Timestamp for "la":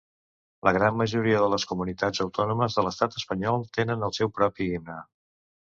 0.67-0.71